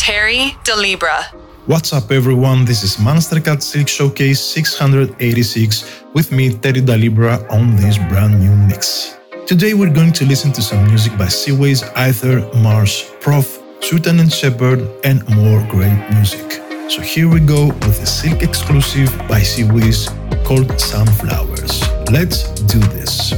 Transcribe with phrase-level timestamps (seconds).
[0.00, 1.26] Terry Da Libra.
[1.66, 2.64] What's up, everyone?
[2.64, 8.56] This is Monstercat Silk Showcase 686 with me, Terry Da Libra, on this brand new
[8.66, 9.18] mix.
[9.46, 14.32] Today, we're going to listen to some music by Seawayz, Aether, Marsh, PROFF, Sultan and
[14.32, 16.50] Shepard, and more great music.
[16.88, 20.08] So here we go with a Silk exclusive by Seawayz
[20.46, 21.82] called Sunflowers.
[22.10, 23.34] Let's do this.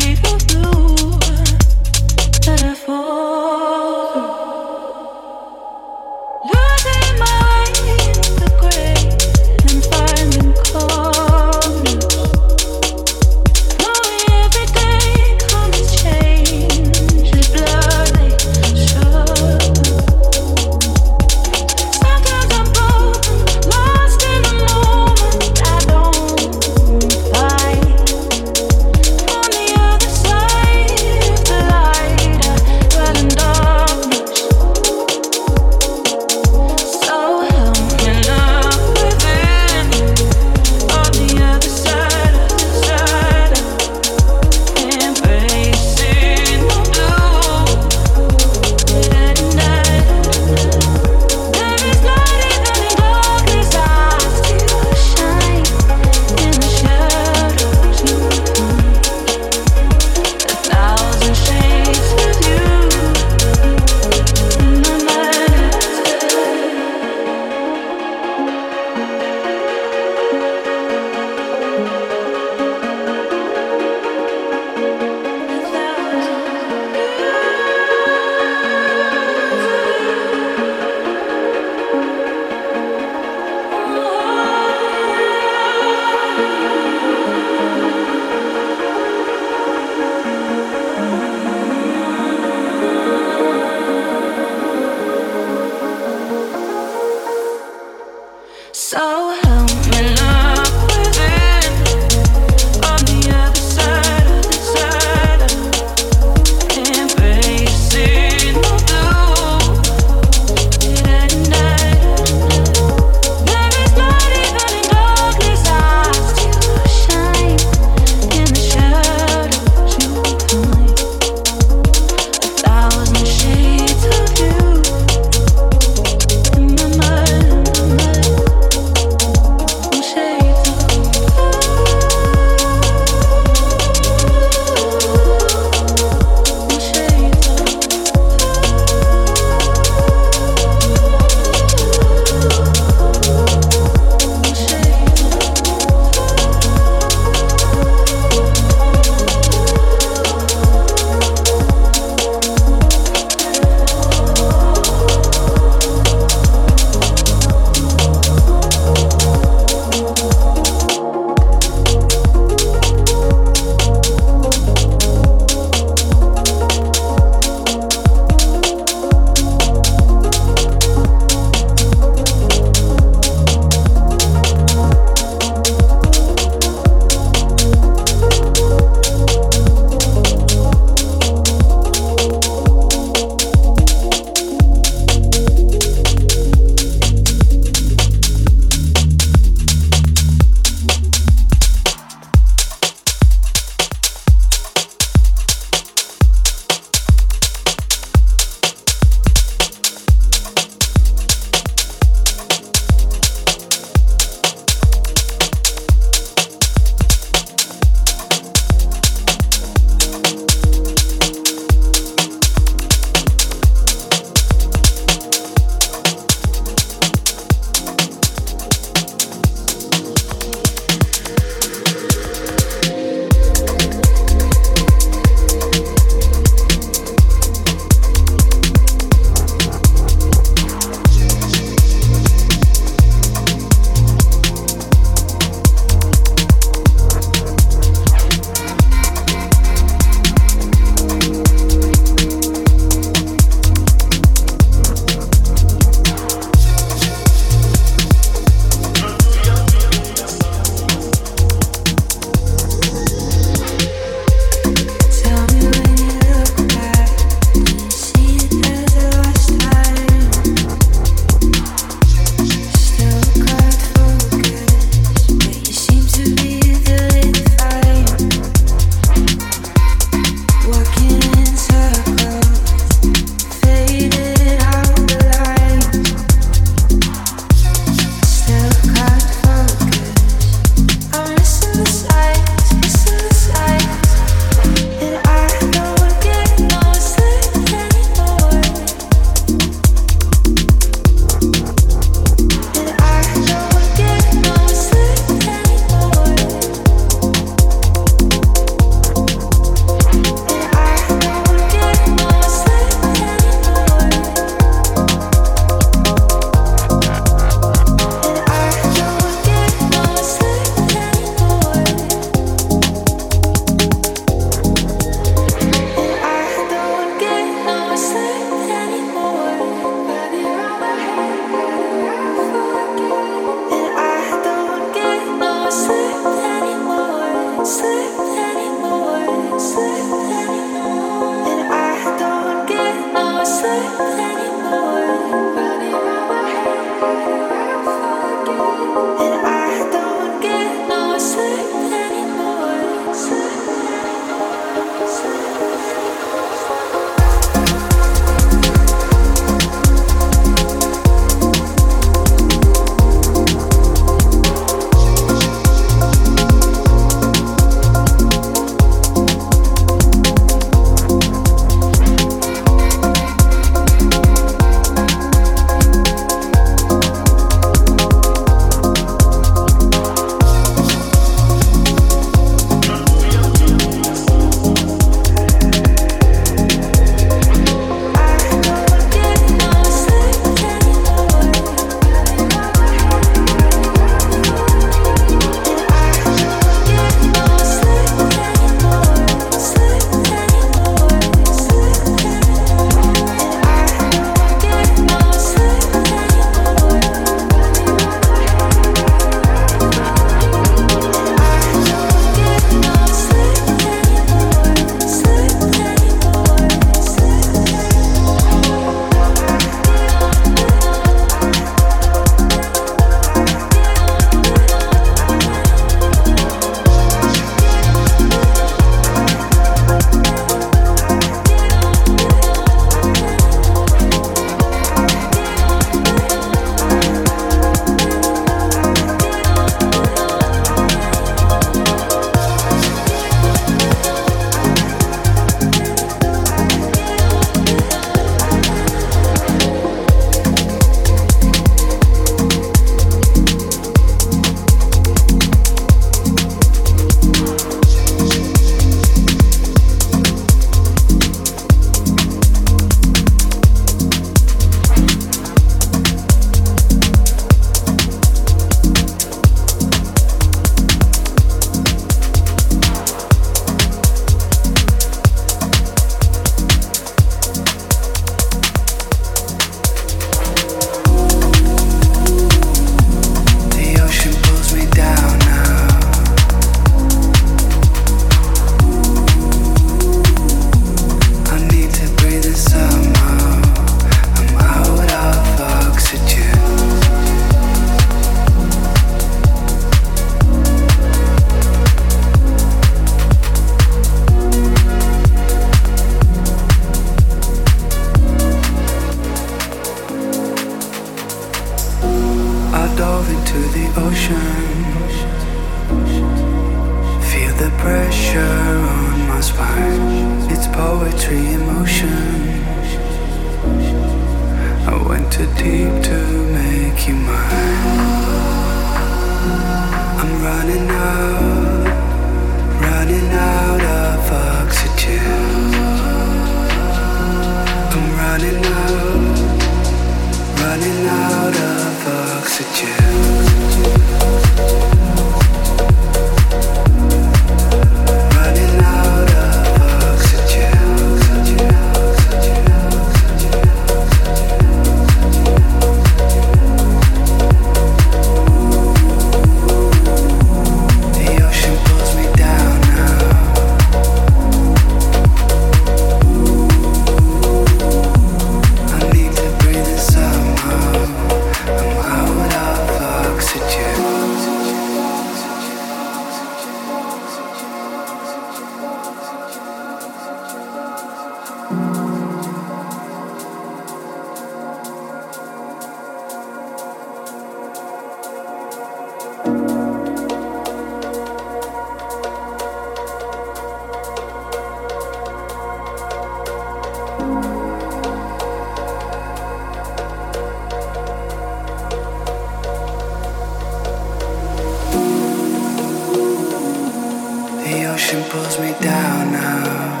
[598.12, 600.00] Attraction pulls me down now.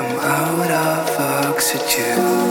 [0.00, 2.45] I'm out of oxygen.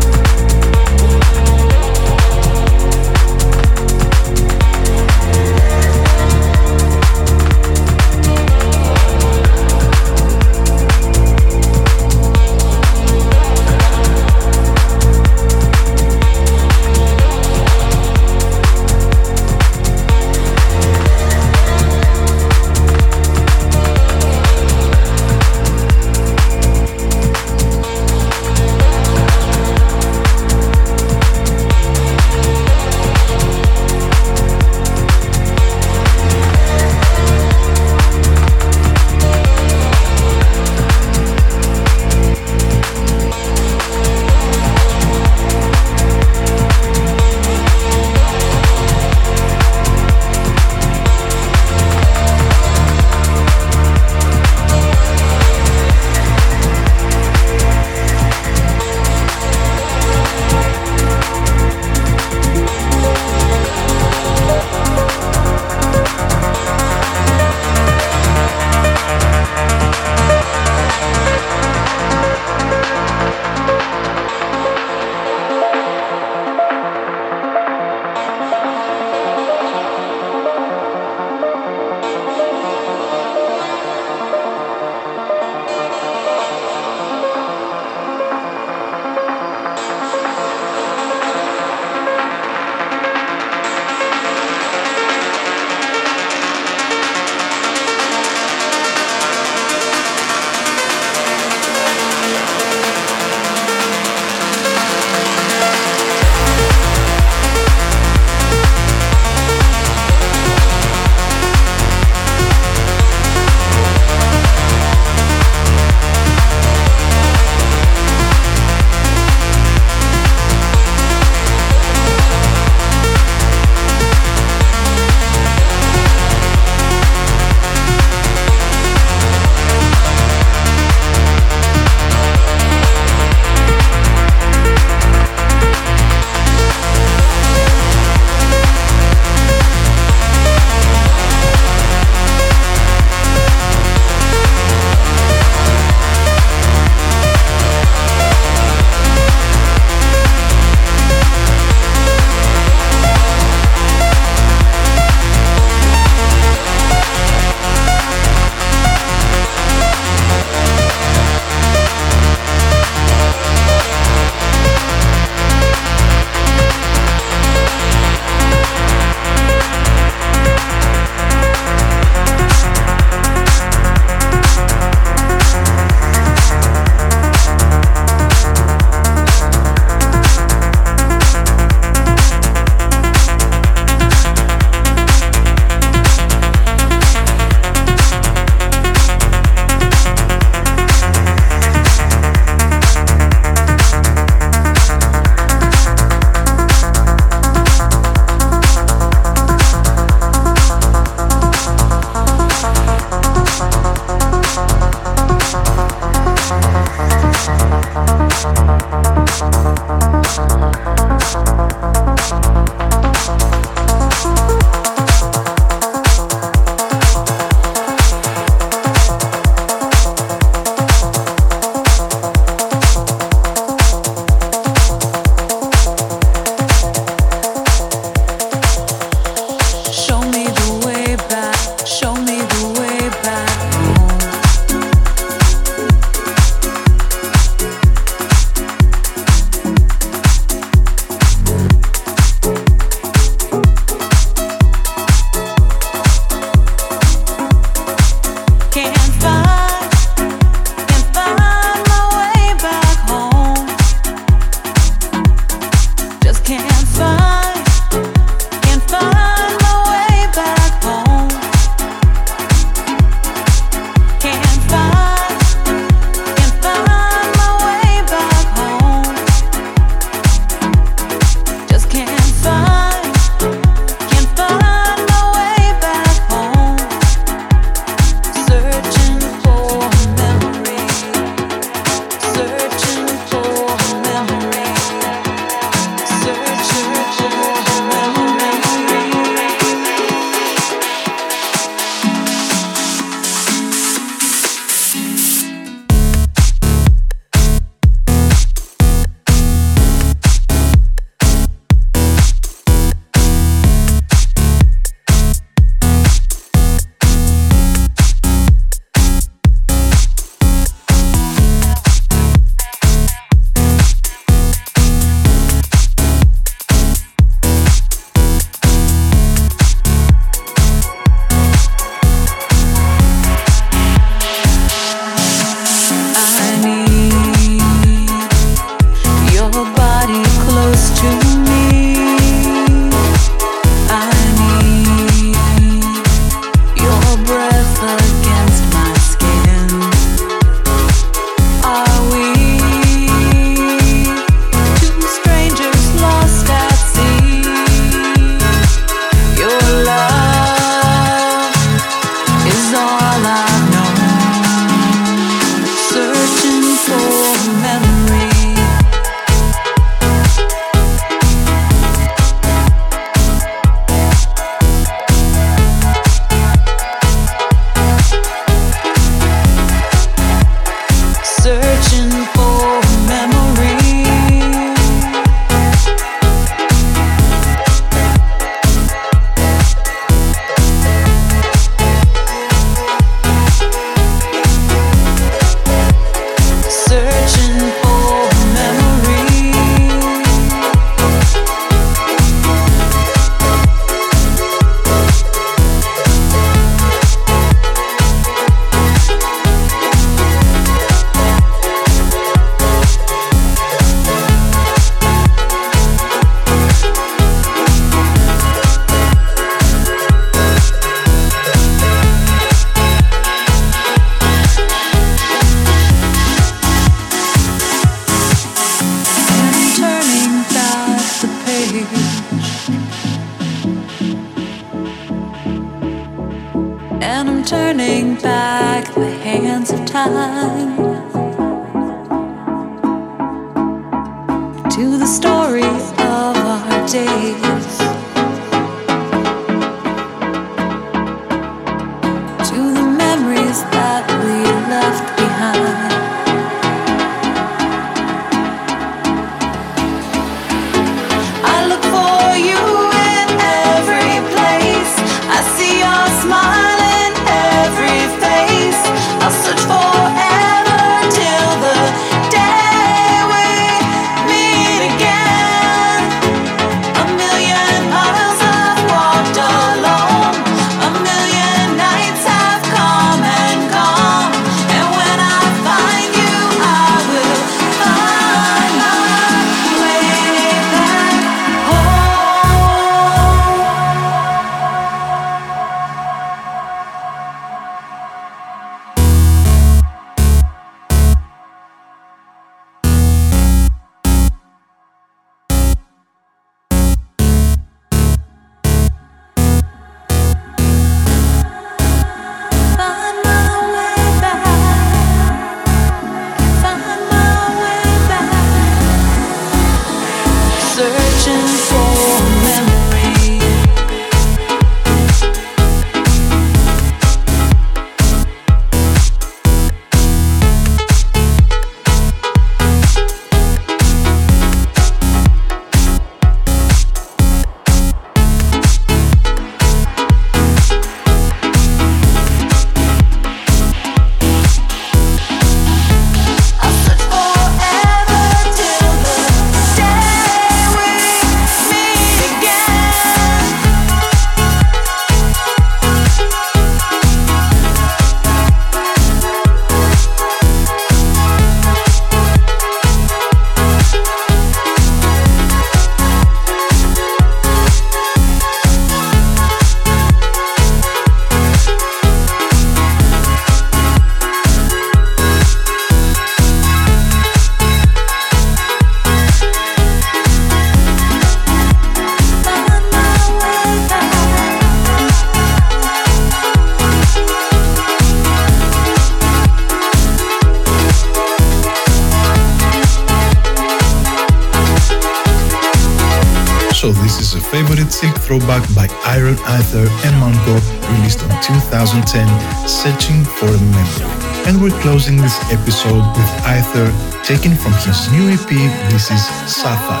[589.60, 590.56] Aether and Mango,
[590.96, 592.24] released on 2010,
[592.66, 594.08] Searching for a Memory.
[594.48, 596.88] And we're closing this episode with Aether,
[597.22, 598.48] taken from his new EP,
[598.90, 600.00] This is Sapphire.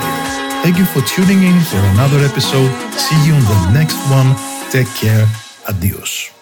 [0.64, 2.72] Thank you for tuning in for another episode.
[2.96, 4.34] See you on the next one.
[4.70, 5.28] Take care.
[5.68, 6.39] Adios.